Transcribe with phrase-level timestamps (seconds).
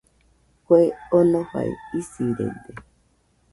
[0.65, 0.79] Kue
[1.19, 1.65] onofai
[1.99, 2.71] isirede